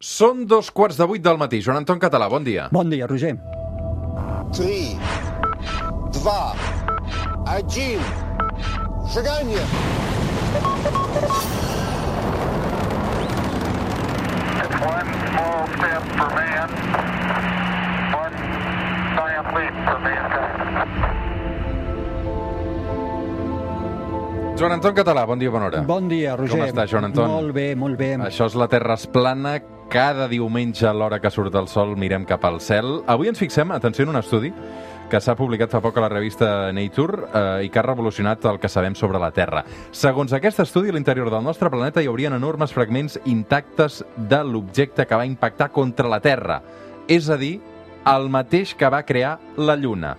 [0.00, 1.58] Són dos quarts de vuit del matí.
[1.60, 2.70] Joan Anton Català, bon dia.
[2.72, 3.34] Bon dia, Roger.
[4.56, 4.96] 3,
[6.16, 6.24] 2,
[7.44, 8.00] 1,
[9.12, 9.64] seganya!
[24.56, 25.82] Joan Anton Català, bon dia, bona hora.
[25.84, 26.56] Bon dia, Roger.
[26.56, 27.28] Com està, Joan Anton?
[27.28, 28.14] Molt bé, molt bé.
[28.30, 29.58] Això és la Terra Esplana
[29.90, 33.00] cada diumenge a l'hora que surt el sol mirem cap al cel.
[33.10, 34.52] Avui ens fixem, atenció, en un estudi
[35.10, 38.60] que s'ha publicat fa poc a la revista Nature eh, i que ha revolucionat el
[38.62, 39.64] que sabem sobre la Terra.
[39.90, 45.08] Segons aquest estudi, a l'interior del nostre planeta hi haurien enormes fragments intactes de l'objecte
[45.10, 46.60] que va impactar contra la Terra.
[47.10, 47.56] És a dir,
[48.06, 50.14] el mateix que va crear la Lluna.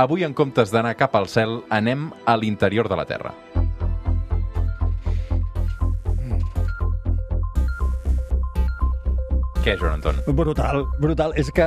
[0.00, 3.36] Avui, en comptes d'anar cap al cel, anem a l'interior de la Terra.
[9.64, 10.18] Què, Joan Anton?
[10.36, 11.32] Brutal, brutal.
[11.40, 11.64] És que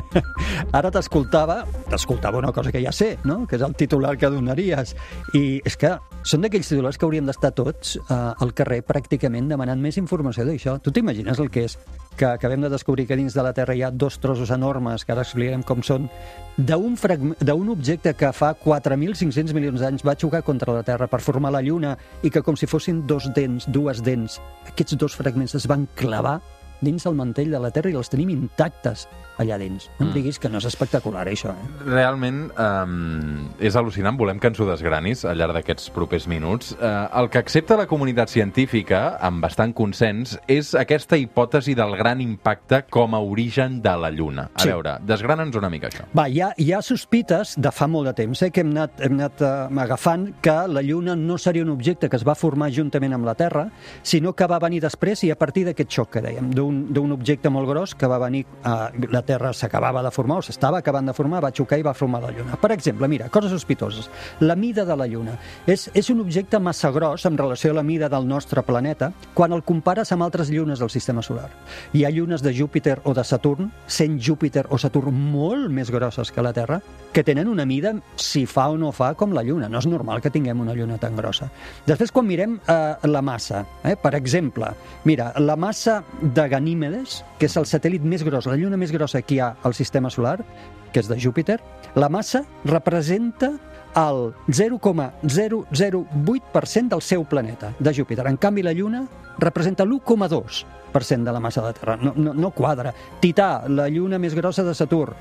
[0.78, 1.58] ara t'escoltava,
[1.92, 3.42] t'escoltava una cosa que ja sé, no?
[3.44, 4.94] que és el titular que donaries.
[5.36, 5.90] I és que
[6.24, 10.78] són d'aquells titulars que hauríem d'estar tots eh, al carrer pràcticament demanant més informació d'això.
[10.80, 11.74] Tu t'imagines el que és?
[12.16, 15.12] Que acabem de descobrir que dins de la Terra hi ha dos trossos enormes, que
[15.12, 16.08] ara explicarem com són,
[16.56, 21.60] d'un objecte que fa 4.500 milions d'anys va xocar contra la Terra per formar la
[21.60, 21.92] Lluna
[22.24, 24.40] i que com si fossin dos dents, dues dents,
[24.72, 26.38] aquests dos fragments es van clavar
[26.80, 29.06] dins el mantell de la Terra i els tenim intactes
[29.40, 29.88] allà dins.
[29.98, 30.14] No em Mm.
[30.14, 31.84] diguis que no és espectacular, això, eh?
[31.86, 36.72] Realment um, és al·lucinant, volem que ens ho desgranis al llarg d'aquests propers minuts.
[36.72, 42.20] Uh, el que accepta la comunitat científica, amb bastant consens, és aquesta hipòtesi del gran
[42.20, 44.50] impacte com a origen de la Lluna.
[44.54, 44.68] A Sí.
[44.68, 46.04] veure, desgrana'ns una mica això.
[46.16, 49.00] Va, hi ha, hi ha sospites de fa molt de temps, eh, que hem anat,
[49.00, 52.70] hem anat eh, agafant que la Lluna no seria un objecte que es va formar
[52.72, 53.70] juntament amb la Terra,
[54.02, 57.68] sinó que va venir després i a partir d'aquest xoc que dèiem, d'un objecte molt
[57.68, 61.42] gros que va venir, eh, la Terra s'acabava de formar o s'estava acabant de formar,
[61.44, 62.56] va xocar i va formar la Lluna.
[62.60, 64.10] Per exemple, mira, coses sospitoses.
[64.40, 65.36] La mida de la Lluna.
[65.66, 69.52] És, és un objecte massa gros en relació a la mida del nostre planeta quan
[69.52, 71.48] el compares amb altres llunes del sistema solar.
[71.92, 76.32] Hi ha llunes de Júpiter o de Saturn, sent Júpiter o Saturn molt més grosses
[76.32, 76.80] que la Terra,
[77.12, 79.68] que tenen una mida, si fa o no fa, com la Lluna.
[79.68, 81.50] No és normal que tinguem una Lluna tan grossa.
[81.86, 84.70] Després, quan mirem eh, la massa, eh, per exemple,
[85.04, 89.19] mira, la massa de Ganímedes, que és el satèl·lit més gros, la Lluna més grossa
[89.22, 90.44] que hi ha al sistema solar,
[90.92, 91.60] que és de Júpiter,
[91.94, 93.52] la massa representa
[93.96, 98.26] el 0,008% del seu planeta, de Júpiter.
[98.26, 99.06] En canvi, la Lluna
[99.38, 101.96] representa l'1,2% de la massa de Terra.
[101.96, 102.94] No, no, no quadra.
[103.20, 105.14] Tità, la lluna més grossa de Saturn,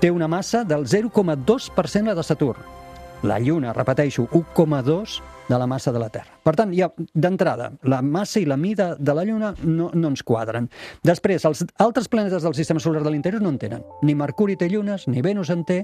[0.00, 2.79] té una massa del 0,2% la de Saturn.
[3.22, 6.38] La Lluna, repeteixo, 1,2 de la massa de la Terra.
[6.42, 10.22] Per tant, ja, d'entrada, la massa i la mida de la Lluna no, no ens
[10.24, 10.70] quadren.
[11.04, 13.84] Després, els altres planetes del sistema solar de l'interior no en tenen.
[14.02, 15.82] Ni Mercuri té llunes, ni Venus en té.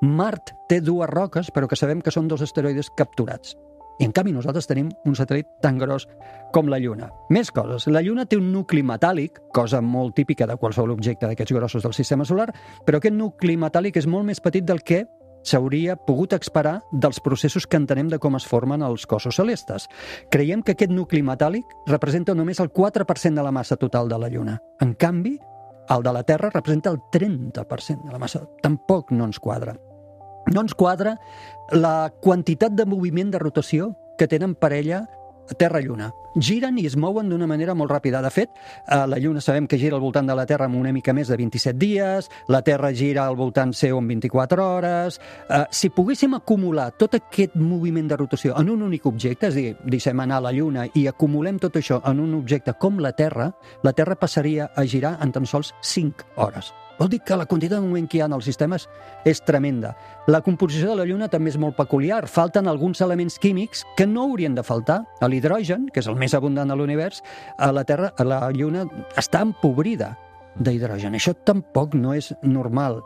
[0.00, 3.58] Mart té dues roques, però que sabem que són dos asteroides capturats.
[4.00, 6.06] I en canvi nosaltres tenim un satèl·lit tan gros
[6.56, 7.10] com la Lluna.
[7.28, 7.90] Més coses.
[7.92, 11.92] La Lluna té un nucli metàl·lic, cosa molt típica de qualsevol objecte d'aquests grossos del
[11.92, 12.48] sistema solar,
[12.86, 15.04] però aquest nucli metàl·lic és molt més petit del que
[15.42, 19.88] s'hauria pogut esperar dels processos que entenem de com es formen els cossos celestes.
[20.30, 24.28] Creiem que aquest nucli metàl·lic representa només el 4% de la massa total de la
[24.28, 24.58] Lluna.
[24.80, 25.38] En canvi,
[25.90, 28.44] el de la Terra representa el 30% de la massa.
[28.62, 29.76] Tampoc no ens quadra.
[30.52, 31.16] No ens quadra
[31.72, 34.54] la quantitat de moviment de rotació que tenen
[35.50, 36.10] per ella Terra-Lluna.
[36.36, 38.20] Giren i es mouen d'una manera molt ràpida.
[38.22, 38.50] De fet,
[38.86, 41.36] la Lluna sabem que gira al voltant de la Terra en una mica més de
[41.36, 45.20] 27 dies, la Terra gira al voltant seu en 24 hores...
[45.50, 49.58] Eh, si poguéssim acumular tot aquest moviment de rotació en un únic objecte, és a
[49.58, 53.50] dir, deixem anar la Lluna i acumulem tot això en un objecte com la Terra,
[53.82, 56.72] la Terra passaria a girar en tan sols 5 hores.
[57.00, 58.84] Vol dir que la quantitat de moviment que hi ha en els sistemes
[59.24, 59.94] és tremenda.
[60.28, 62.26] La composició de la Lluna també és molt peculiar.
[62.28, 64.98] Falten alguns elements químics que no haurien de faltar.
[65.24, 67.22] L'hidrogen, que és el més abundant a l'univers,
[67.56, 68.84] a la Terra, a la Lluna,
[69.16, 70.12] està empobrida
[70.60, 71.16] d'hidrogen.
[71.16, 73.00] Això tampoc no és normal.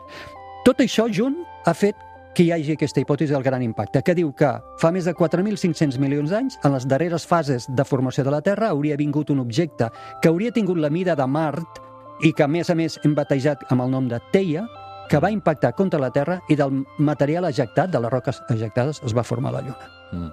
[0.67, 1.95] Tot això junt ha fet
[2.35, 4.51] que hi hagi aquesta hipòtesi del gran impacte, que diu que
[4.81, 8.73] fa més de 4.500 milions d'anys, en les darreres fases de formació de la Terra,
[8.75, 9.87] hauria vingut un objecte
[10.21, 11.79] que hauria tingut la mida de Mart
[12.23, 14.65] i que, a més a més, hem batejat amb el nom de Teia,
[15.09, 19.13] que va impactar contra la Terra i del material ejectat, de les roques ejectades, es
[19.13, 19.91] va formar la Lluna.
[20.11, 20.31] Mm.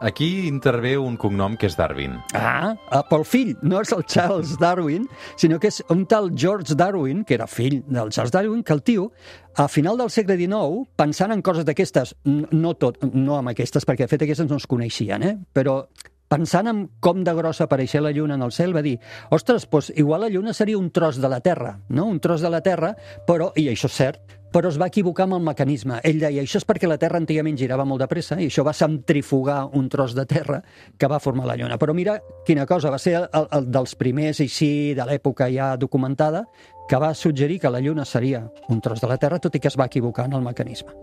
[0.00, 2.18] Aquí intervé un cognom que és Darwin.
[2.36, 5.06] Ah, ah, pel fill, no és el Charles Darwin,
[5.40, 8.82] sinó que és un tal George Darwin, que era fill del Charles Darwin, que el
[8.84, 9.10] tio,
[9.56, 14.04] a final del segle XIX, pensant en coses d'aquestes, no tot, no amb aquestes, perquè
[14.04, 15.32] de fet aquestes no es coneixien, eh?
[15.56, 15.86] però
[16.28, 18.98] pensant en com de grossa apareixia la Lluna en el cel, va dir,
[19.30, 22.06] ostres, doncs igual la Lluna seria un tros de la Terra, no?
[22.06, 22.94] Un tros de la Terra,
[23.26, 25.98] però, i això és cert, però es va equivocar amb el mecanisme.
[26.06, 28.72] Ell deia, això és perquè la Terra antigament girava molt de pressa i això va
[28.76, 30.62] centrifugar un tros de terra
[30.96, 31.76] que va formar la Lluna.
[31.76, 36.46] Però mira quina cosa, va ser el, el dels primers així de l'època ja documentada
[36.88, 39.68] que va suggerir que la Lluna seria un tros de la Terra, tot i que
[39.68, 40.94] es va equivocar en el mecanisme.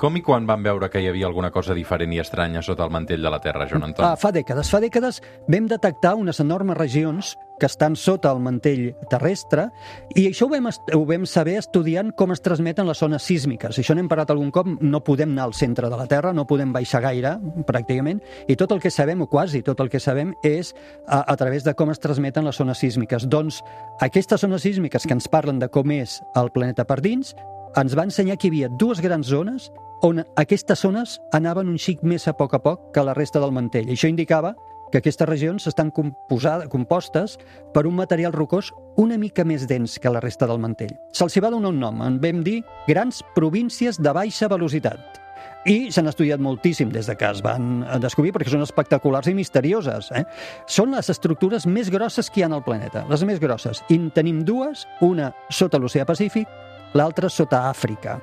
[0.00, 2.94] Com i quan van veure que hi havia alguna cosa diferent i estranya sota el
[2.94, 4.06] mantell de la Terra, Joan Anton?
[4.06, 4.70] Ah, fa dècades.
[4.70, 9.68] Fa dècades vam detectar unes enormes regions que estan sota el mantell terrestre
[10.16, 13.78] i això ho vam, ho vam saber estudiant com es transmeten les zones sísmiques.
[13.78, 16.72] Això n'hem parlat algun cop, no podem anar al centre de la Terra, no podem
[16.72, 17.36] baixar gaire,
[17.68, 20.72] pràcticament, i tot el que sabem, o quasi tot el que sabem, és
[21.06, 23.28] a, a través de com es transmeten les zones sísmiques.
[23.28, 23.60] Doncs
[24.00, 27.34] aquestes zones sísmiques que ens parlen de com és el planeta per dins,
[27.76, 29.70] ens va ensenyar que hi havia dues grans zones
[30.02, 33.52] on aquestes zones anaven un xic més a poc a poc que la resta del
[33.52, 33.90] mantell.
[33.90, 34.54] I això indicava
[34.90, 37.38] que aquestes regions estan compostes
[37.74, 40.96] per un material rocós una mica més dens que la resta del mantell.
[41.12, 45.20] Se'ls va donar un nom, en vam dir grans províncies de baixa velocitat.
[45.68, 50.10] I s'han estudiat moltíssim des de que es van descobrir perquè són espectaculars i misterioses.
[50.16, 50.24] Eh?
[50.66, 53.84] Són les estructures més grosses que hi ha al planeta, les més grosses.
[53.88, 56.48] I en tenim dues, una sota l'oceà Pacífic,
[56.96, 58.18] l'altra sota Àfrica.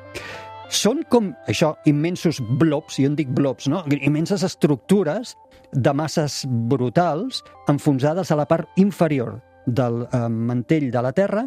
[0.67, 3.85] Són com, això, immensos blobs, jo en dic blobs, no?
[3.95, 5.37] immenses estructures
[5.71, 11.45] de masses brutals enfonsades a la part inferior del eh, mantell de la Terra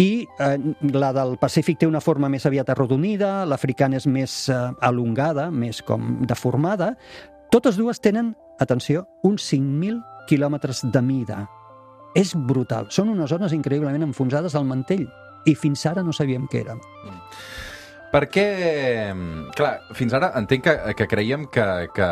[0.00, 0.58] i eh,
[0.94, 5.82] la del Pacífic té una forma més aviat arrodonida, l'africana és més eh, elongada, més
[5.84, 6.94] com deformada.
[7.52, 10.00] Totes dues tenen, atenció, uns 5.000
[10.30, 11.42] quilòmetres de mida.
[12.16, 12.88] És brutal.
[12.92, 15.04] Són unes zones increïblement enfonsades al mantell
[15.48, 16.80] i fins ara no sabíem què eren.
[18.12, 18.46] Per què...
[19.56, 21.64] Clar, fins ara entenc que, que creiem que,
[21.96, 22.08] que...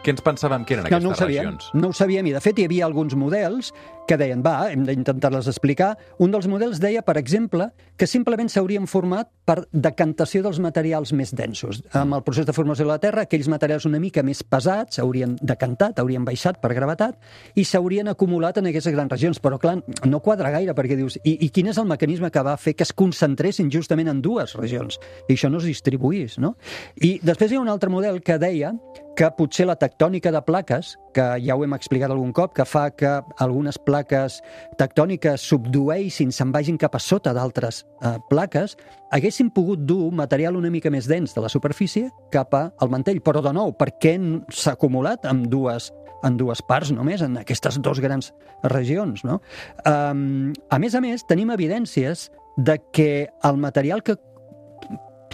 [0.00, 1.66] Què ens pensàvem que eren No, aquestes no ho sabíem, regions?
[1.76, 3.68] no ho sabíem i de fet hi havia alguns models
[4.10, 5.92] que deien, va, hem d'intentar-les explicar.
[6.18, 11.30] Un dels models deia, per exemple, que simplement s'haurien format per decantació dels materials més
[11.36, 11.78] densos.
[11.94, 15.36] Amb el procés de formació de la Terra, aquells materials una mica més pesats s'haurien
[15.38, 17.20] decantat, haurien baixat per gravetat
[17.54, 19.38] i s'haurien acumulat en aquestes grans regions.
[19.38, 19.76] Però, clar,
[20.10, 22.88] no quadra gaire perquè dius, i, i quin és el mecanisme que va fer que
[22.88, 24.98] es concentressin justament en dues regions
[25.28, 26.56] i això no es distribuís, no?
[26.98, 28.74] I després hi ha un altre model que deia
[29.20, 32.88] que potser la tectònica de plaques, que ja ho hem explicat algun cop, que fa
[32.90, 33.12] que
[33.42, 34.40] algunes plaques
[34.80, 38.76] tectòniques subdueixin, se'n vagin cap a sota d'altres eh, plaques,
[39.10, 43.22] haguessin pogut dur material una mica més dens de la superfície cap al mantell.
[43.24, 44.16] Però, de nou, per què
[44.50, 45.90] s'ha acumulat amb dues
[46.22, 48.32] en dues parts només, en aquestes dues grans
[48.68, 49.24] regions.
[49.24, 49.40] No?
[49.88, 52.28] Um, a més a més, tenim evidències
[52.60, 54.18] de que el material que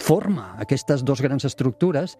[0.00, 2.16] forma aquestes dues grans estructures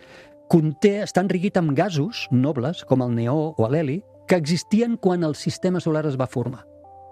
[0.53, 5.37] conté, està enriquit amb gasos nobles, com el neó o l'heli, que existien quan el
[5.39, 6.65] sistema solar es va formar.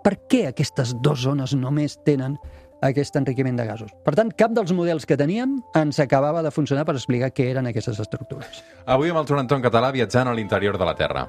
[0.04, 2.36] Per què aquestes dues zones només tenen
[2.84, 3.94] aquest enriquiment de gasos?
[4.04, 7.70] Per tant, cap dels models que teníem ens acabava de funcionar per explicar què eren
[7.70, 8.62] aquestes estructures.
[8.84, 11.28] Avui amb el Joan Anton Català viatjant a l'interior de la Terra.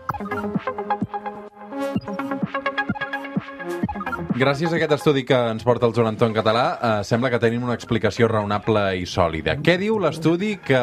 [4.36, 7.64] Gràcies a aquest estudi que ens porta el Joan Anton Català, eh, sembla que tenim
[7.64, 9.54] una explicació raonable i sòlida.
[9.64, 10.80] Què diu l'estudi que,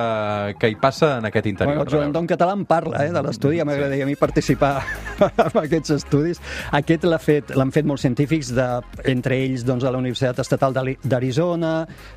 [0.56, 1.76] que hi passa en aquest interior?
[1.76, 4.70] Bueno, el Joan Anton Català en parla, eh, de l'estudi, ja m'agradaria a mi participar
[5.44, 6.40] en aquests estudis.
[6.72, 8.66] Aquest l'ha fet- l'han fet, molts científics, de,
[9.12, 10.72] entre ells doncs, de la Universitat Estatal
[11.04, 11.74] d'Arizona,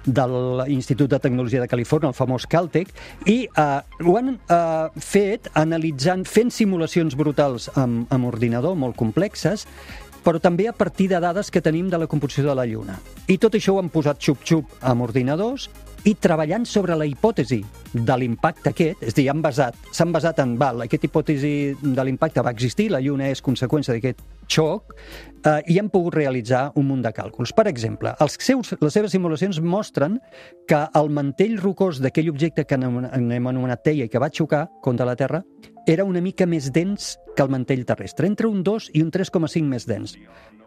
[0.07, 2.95] de l'Institut de Tecnologia de Califòrnia, el famós Caltech,
[3.27, 3.67] i eh,
[4.07, 9.67] ho han eh, fet analitzant, fent simulacions brutals amb, amb ordinador, molt complexes,
[10.25, 12.97] però també a partir de dades que tenim de la composició de la Lluna.
[13.29, 15.69] I tot això ho han posat xup-xup amb ordinadors
[16.05, 17.59] i treballant sobre la hipòtesi
[17.93, 22.05] de l'impacte aquest, és a dir, han basat, s'han basat en, val, aquesta hipòtesi de
[22.05, 24.93] l'impacte va existir, la Lluna és conseqüència d'aquest xoc,
[25.41, 27.55] eh, i han pogut realitzar un munt de càlculs.
[27.57, 30.19] Per exemple, els seus, les seves simulacions mostren
[30.69, 35.09] que el mantell rocós d'aquell objecte que anem anomenat Teia i que va xocar contra
[35.09, 35.41] la Terra
[35.85, 39.63] era una mica més dens que el mantell terrestre, entre un 2 i un 3,5
[39.69, 40.15] més dens.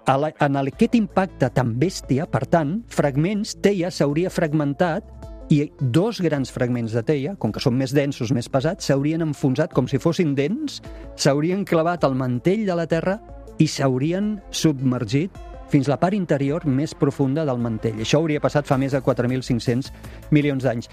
[0.09, 5.05] En aquest impacte tan bèstia, per tant, fragments, Teia s'hauria fragmentat
[5.53, 9.73] i dos grans fragments de teia, com que són més densos, més pesats, s'haurien enfonsat
[9.73, 10.83] com si fossin dents,
[11.17, 13.19] s'haurien clavat al mantell de la Terra
[13.59, 15.33] i s'haurien submergit
[15.69, 18.01] fins la part interior més profunda del mantell.
[18.01, 19.91] Això hauria passat fa més de 4.500
[20.33, 20.89] milions d'anys.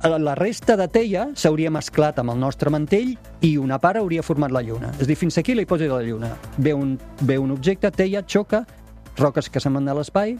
[0.00, 3.10] La resta de teia s'hauria mesclat amb el nostre mantell
[3.44, 4.94] i una part hauria format la Lluna.
[4.96, 6.30] És a dir, fins aquí la hipòtesi de la Lluna.
[6.56, 8.62] Ve un, ve un objecte, teia, xoca,
[9.18, 10.38] roques que se'n van a l'espai,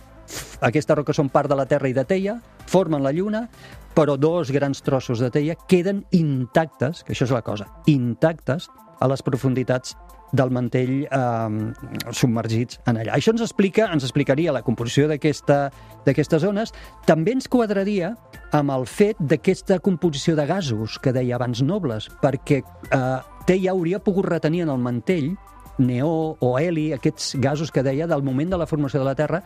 [0.60, 2.38] aquestes roques són part de la Terra i de teia,
[2.70, 3.46] formen la Lluna,
[3.94, 8.68] però dos grans trossos de teia queden intactes, que això és la cosa, intactes
[9.00, 9.96] a les profunditats
[10.32, 13.16] del mantell eh, submergits en allà.
[13.16, 16.70] Això ens explica, ens explicaria la composició d'aquestes zones.
[17.08, 18.12] També ens quadraria
[18.54, 23.18] amb el fet d'aquesta composició de gasos que deia abans Nobles, perquè eh,
[23.50, 25.32] Teia hauria pogut retenir en el mantell
[25.80, 29.42] neó o heli, aquests gasos que deia del moment de la formació de la Terra,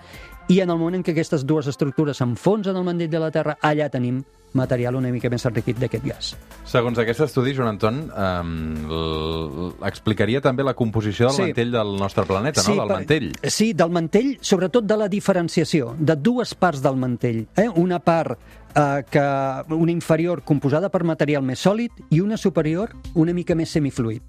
[0.49, 3.57] i en el moment en què aquestes dues estructures s'enfonsen al mantell de la Terra,
[3.63, 4.23] allà tenim
[4.55, 6.29] material una mica més enriquit d'aquest gas.
[6.71, 11.43] Segons aquest estudi, Joan Anton, um, explicaria també la composició del Sí.
[11.49, 12.75] mantell del nostre planeta, no?
[12.77, 13.33] Del per- mantell.
[13.43, 17.49] Sí, del mantell, sobretot de la diferenciació, de dues parts del mantell.
[17.57, 17.69] Eh?
[17.75, 18.39] Una part
[18.77, 23.71] eh, que una inferior composada per material més sòlid i una superior una mica més
[23.71, 24.23] semifluid.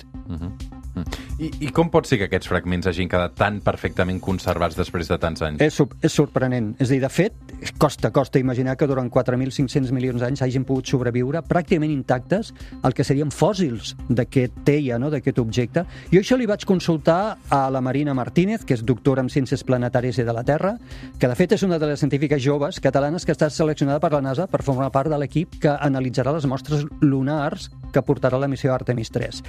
[1.40, 5.18] I, I com pot ser que aquests fragments hagin quedat tan perfectament conservats després de
[5.22, 5.64] tants anys?
[5.64, 6.74] És, és sorprenent.
[6.80, 7.36] És a dir, de fet,
[7.82, 13.06] costa, costa imaginar que durant 4.500 milions d'anys hagin pogut sobreviure pràcticament intactes el que
[13.08, 15.12] serien fòssils d'aquest teia, no?
[15.14, 15.86] d'aquest objecte.
[16.14, 20.20] Jo això li vaig consultar a la Marina Martínez, que és doctora en Ciències Planetàries
[20.22, 20.76] i de la Terra,
[21.20, 24.24] que de fet és una de les científiques joves catalanes que estat seleccionada per la
[24.24, 28.74] NASA per formar part de l'equip que analitzarà les mostres lunars que portarà la missió
[28.76, 29.42] Artemis 3.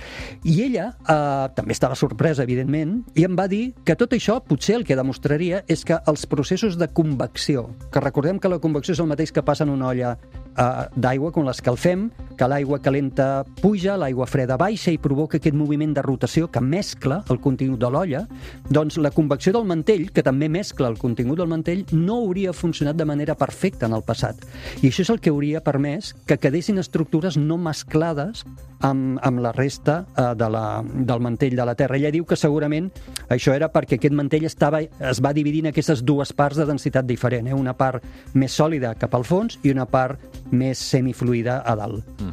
[0.47, 4.79] I ella eh, també estava sorpresa, evidentment, i em va dir que tot això potser
[4.79, 9.03] el que demostraria és que els processos de convecció, que recordem que la convecció és
[9.03, 13.97] el mateix que passa en una olla eh, d'aigua quan l'escalfem, que l'aigua calenta puja,
[13.97, 18.23] l'aigua freda baixa i provoca aquest moviment de rotació que mescla el contingut de l'olla,
[18.69, 22.97] doncs la convecció del mantell, que també mescla el contingut del mantell, no hauria funcionat
[22.97, 24.45] de manera perfecta en el passat.
[24.83, 28.45] I això és el que hauria permès que quedessin estructures no mesclades
[28.81, 31.97] amb, amb la resta eh, de la, del mantell de la Terra.
[31.97, 32.91] Ella diu que segurament
[33.33, 37.07] això era perquè aquest mantell estava, es va dividir en aquestes dues parts de densitat
[37.09, 37.57] diferent, eh?
[37.57, 40.21] una part més sòlida cap al fons i una part
[40.53, 42.26] més semifluida a dalt.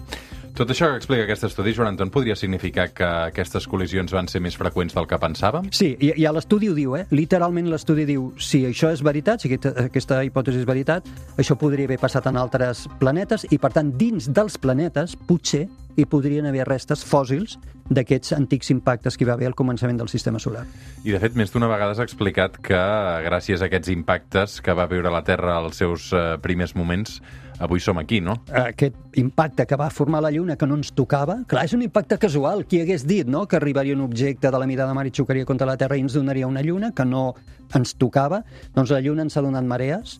[0.53, 4.37] Tot això que explica aquest estudi, Joan Anton, podria significar que aquestes col·lisions van ser
[4.45, 5.71] més freqüents del que pensàvem?
[5.73, 7.07] Sí, i, i l'estudi ho diu, eh?
[7.09, 11.09] Literalment l'estudi diu, si això és veritat, si aquesta, aquesta hipòtesi és veritat,
[11.41, 16.05] això podria haver passat en altres planetes i, per tant, dins dels planetes, potser hi
[16.09, 17.57] podrien haver restes fòssils
[17.93, 20.65] d'aquests antics impactes que hi va haver al començament del sistema solar.
[21.03, 22.81] I, de fet, més d'una vegada has explicat que,
[23.27, 27.19] gràcies a aquests impactes que va viure la Terra als seus eh, primers moments,
[27.63, 28.39] avui som aquí, no?
[28.49, 32.17] Aquest impacte que va formar la Lluna que no ens tocava, clar, és un impacte
[32.19, 32.65] casual.
[32.67, 33.45] Qui hagués dit no?
[33.47, 36.03] que arribaria un objecte de la mida de mar i xocaria contra la Terra i
[36.03, 37.33] ens donaria una Lluna que no
[37.73, 38.43] ens tocava?
[38.73, 40.19] Doncs la Lluna ens ha donat marees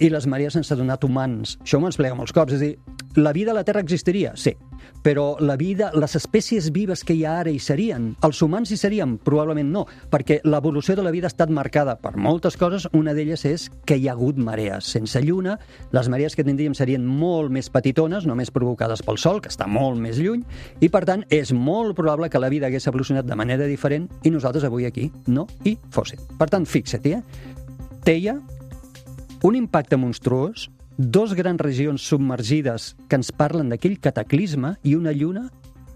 [0.00, 1.58] i les marees ens ha donat humans.
[1.60, 2.56] Això m'ho explica molts cops.
[2.56, 4.32] És a dir, la vida a la Terra existiria?
[4.36, 4.56] Sí.
[5.02, 8.10] Però la vida, les espècies vives que hi ha ara hi serien.
[8.26, 9.16] Els humans hi serien?
[9.24, 12.86] Probablement no, perquè l'evolució de la vida ha estat marcada per moltes coses.
[12.96, 14.90] Una d'elles és que hi ha hagut marees.
[14.92, 15.56] Sense lluna,
[15.96, 20.00] les marees que tindríem serien molt més petitones, només provocades pel Sol, que està molt
[20.00, 20.44] més lluny,
[20.80, 24.32] i per tant és molt probable que la vida hagués evolucionat de manera diferent i
[24.32, 26.20] nosaltres avui aquí no hi fóssim.
[26.38, 27.22] Per tant, fixa-t'hi, eh?
[28.04, 28.36] Teia,
[29.44, 30.68] un impacte monstruós,
[31.00, 35.46] dos grans regions submergides que ens parlen d'aquell cataclisme i una lluna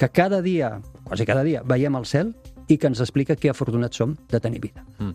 [0.00, 2.32] que cada dia, quasi cada dia, veiem al cel
[2.68, 4.84] i que ens explica que afortunats som de tenir vida.
[4.98, 5.14] Mm.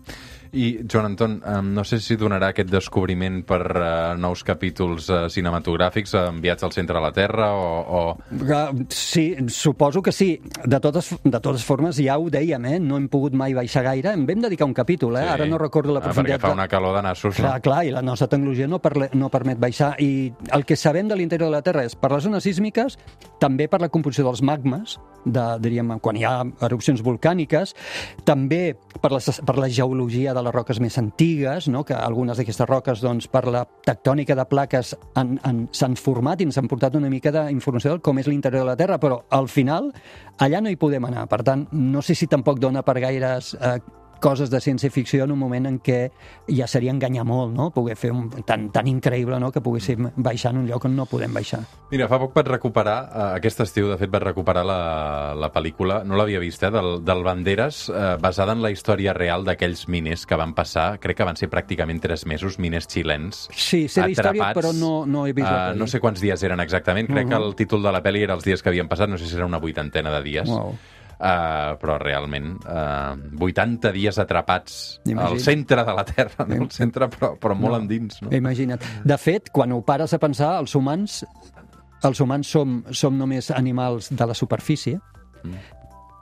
[0.52, 5.18] I, Joan Anton, um, no sé si donarà aquest descobriment per uh, nous capítols uh,
[5.30, 7.68] cinematogràfics uh, enviats al centre de la Terra o...
[7.86, 8.02] o...
[8.34, 10.42] Uh, Sí, suposo que sí.
[10.66, 12.80] De totes, de totes formes, ja ho dèiem, eh?
[12.80, 14.14] no hem pogut mai baixar gaire.
[14.18, 15.24] En vam dedicar un capítol, eh?
[15.28, 15.34] Sí.
[15.36, 16.40] ara no recordo la Ah, profunditat.
[16.40, 17.62] perquè fa una calor de nassos, Clar, no?
[17.62, 19.96] clar, i la nostra tecnologia no, parle, no permet baixar.
[20.02, 22.98] I el que sabem de l'interior de la Terra és per les zones sísmiques,
[23.40, 27.39] també per la composició dels magmes, de, diríem, quan hi ha erupcions volcàniques,
[28.26, 31.84] també per la, per la geologia de les roques més antigues, no?
[31.86, 36.44] que algunes d'aquestes roques, doncs, per la tectònica de plaques han- han- s'han format i
[36.50, 39.48] ens han portat una mica d'informació del com és l'interior de la Terra, però al
[39.48, 39.94] final
[40.40, 41.28] allà no hi podem anar.
[41.28, 43.80] Per tant, no sé si tampoc dona per gaires eh,
[44.20, 46.12] coses de ciència-ficció en un moment en què
[46.48, 47.70] ja seria enganyar molt, no?
[47.72, 49.52] Poder fer un, tan, tan increïble no?
[49.52, 51.62] que poguéssim baixar en un lloc on no podem baixar.
[51.92, 54.80] Mira, fa poc vaig recuperar, eh, aquest estiu, de fet, vaig recuperar la,
[55.36, 59.44] la pel·lícula, no l'havia vist, eh, del, del Banderes, eh, basada en la història real
[59.48, 63.88] d'aquells miners que van passar, crec que van ser pràcticament tres mesos, miners xilens, Sí,
[63.88, 65.80] sé la història, però no, no he vist la eh, pel·li.
[65.80, 67.30] no sé quants dies eren exactament, crec Mhm.
[67.30, 69.36] que el títol de la pel·li era els dies que havien passat, no sé si
[69.36, 70.50] era una vuitantena de dies.
[70.50, 70.76] Uau.
[71.20, 73.12] Uh, però realment, uh,
[73.44, 75.34] 80 dies atrapats Imagina't.
[75.34, 77.80] al centre de la Terra, no al centre, però, però molt No.
[77.82, 78.22] endins.
[78.22, 78.30] No?
[78.32, 78.80] Imagina't.
[79.04, 81.26] De fet, quan ho pares a pensar, els humans,
[82.08, 85.00] els humans som, som només animals de la superfície,
[85.44, 85.56] Mm.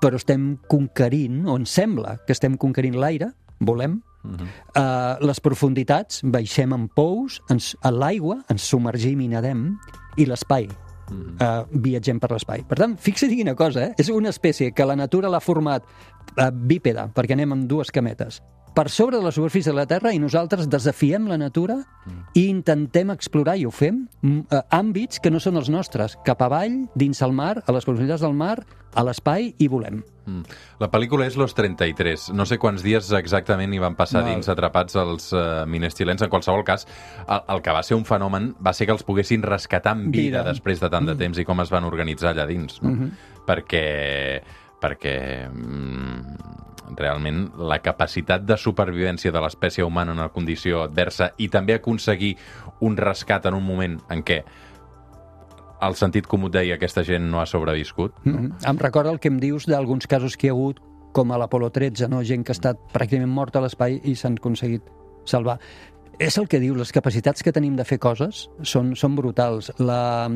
[0.01, 6.73] però estem conquerint, o ens sembla que estem conquerint l'aire, volem, uh, les profunditats, baixem
[6.73, 9.77] en pous, ens, a l'aigua ens submergim i nedem,
[10.17, 10.67] i l'espai,
[11.11, 12.63] uh, viatgem per l'espai.
[12.67, 13.95] Per tant, fixa't quina cosa, eh?
[14.01, 18.41] És una espècie que la natura l'ha format uh, bípeda, perquè anem amb dues cametes,
[18.77, 21.79] per sobre de la superfície de la Terra i nosaltres desafiem la natura
[22.37, 26.83] i intentem explorar, i ho fem, eh, àmbits que no són els nostres, cap avall,
[26.93, 28.59] dins el mar, a les profunditats del mar,
[28.93, 30.03] a l'espai, i volem.
[30.27, 30.59] Mm.
[30.83, 32.29] La pel·lícula és Los 33.
[32.37, 34.35] No sé quants dies exactament hi van passar Val.
[34.35, 36.21] dins atrapats els uh, miners xilens.
[36.21, 36.85] En qualsevol cas,
[37.25, 40.43] el, el que va ser un fenomen va ser que els poguessin rescatar en vida,
[40.43, 40.45] Vida.
[40.51, 42.77] després de tant de temps i com es van organitzar allà dins.
[42.85, 43.09] No?
[43.49, 43.87] Perquè,
[44.83, 45.17] perquè
[45.49, 51.75] mm, realment la capacitat de supervivència de l'espècie humana en una condició adversa i també
[51.75, 52.35] aconseguir
[52.81, 54.43] un rescat en un moment en què
[55.81, 58.13] el sentit comú deia aquesta gent no ha sobreviscut.
[58.23, 58.69] Mm -hmm.
[58.69, 60.79] Em recorda el que em dius d'alguns casos que hi ha hagut,
[61.11, 62.23] com a l'Apolo 13, no?
[62.23, 64.83] gent que ha estat pràcticament morta a l'espai i s'han aconseguit
[65.25, 65.59] salvar.
[66.19, 69.71] És el que diu, les capacitats que tenim de fer coses són, són brutals.
[69.77, 70.29] La,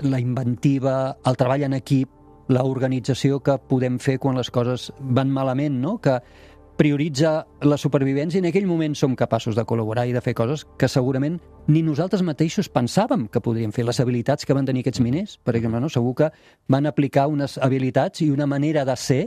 [0.00, 2.08] la inventiva, el treball en equip,
[2.48, 5.98] la organització que podem fer quan les coses van malament, no?
[6.02, 6.18] que
[6.78, 10.62] prioritza la supervivència i en aquell moment som capaços de col·laborar i de fer coses
[10.78, 13.84] que segurament ni nosaltres mateixos pensàvem que podríem fer.
[13.84, 15.90] Les habilitats que van tenir aquests miners, per exemple, no?
[15.90, 16.30] segur que
[16.70, 19.24] van aplicar unes habilitats i una manera de ser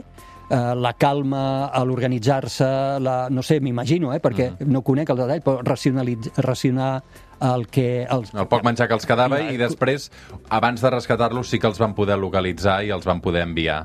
[0.52, 5.44] eh, la calma, a l'organitzar-se, la, no sé, m'imagino, eh, perquè no conec el detall,
[5.44, 6.94] però racionalitz, racionar
[7.42, 8.04] el que...
[8.04, 10.06] Els, El poc menjar que els quedava Ja, i després,
[10.52, 13.80] abans de rescatar-los, sí que els van poder localitzar i els van poder enviar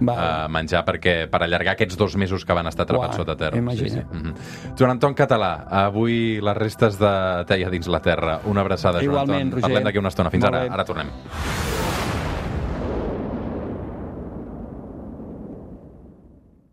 [0.00, 0.16] Val.
[0.16, 3.60] a menjar perquè per allargar aquests dos mesos que van estar atrapats sota terra.
[3.76, 4.00] Sí, sí.
[4.00, 4.34] Mm -hmm.
[4.78, 8.40] Joan Anton Català, avui les restes de Teia dins la terra.
[8.44, 9.50] Una abraçada, Joan Igualment, Anton.
[9.50, 9.62] Roger.
[9.62, 10.30] Parlem d'aquí una estona.
[10.30, 10.64] Fins Molt ara.
[10.64, 10.70] bé.
[10.72, 11.81] Ara tornem.